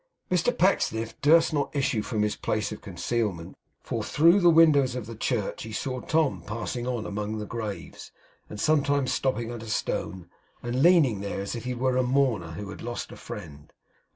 Mr 0.31 0.51
Pecksniff 0.57 1.13
durst 1.21 1.53
not 1.53 1.75
issue 1.75 2.01
from 2.01 2.23
his 2.23 2.35
place 2.35 2.71
of 2.71 2.81
concealment; 2.81 3.55
for 3.83 4.01
through 4.03 4.39
the 4.39 4.49
windows 4.49 4.95
of 4.95 5.05
the 5.05 5.13
church 5.13 5.61
he 5.61 5.71
saw 5.71 5.99
Tom 5.99 6.41
passing 6.41 6.87
on 6.87 7.05
among 7.05 7.37
the 7.37 7.45
graves, 7.45 8.11
and 8.49 8.59
sometimes 8.59 9.11
stopping 9.13 9.51
at 9.51 9.61
a 9.61 9.67
stone, 9.69 10.27
and 10.63 10.81
leaning 10.81 11.21
there 11.21 11.39
as 11.41 11.55
if 11.55 11.65
he 11.65 11.75
were 11.75 11.97
a 11.97 12.01
mourner 12.01 12.53
who 12.53 12.67
had 12.71 12.81
lost 12.81 13.11
a 13.11 13.15
friend. 13.15 13.73